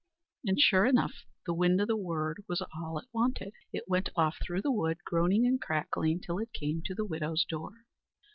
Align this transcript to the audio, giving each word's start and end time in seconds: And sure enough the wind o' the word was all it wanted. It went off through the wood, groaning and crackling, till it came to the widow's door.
And 0.45 0.59
sure 0.59 0.87
enough 0.87 1.13
the 1.45 1.53
wind 1.53 1.79
o' 1.79 1.85
the 1.85 1.95
word 1.95 2.43
was 2.47 2.63
all 2.75 2.97
it 2.97 3.07
wanted. 3.13 3.53
It 3.71 3.87
went 3.87 4.09
off 4.15 4.37
through 4.43 4.63
the 4.63 4.71
wood, 4.71 4.97
groaning 5.05 5.45
and 5.45 5.61
crackling, 5.61 6.21
till 6.21 6.39
it 6.39 6.53
came 6.53 6.81
to 6.85 6.95
the 6.95 7.05
widow's 7.05 7.45
door. 7.45 7.85